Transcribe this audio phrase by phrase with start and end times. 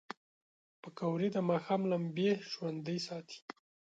[0.81, 3.39] پکورې د ماښام لمبې ژوندۍ ساتي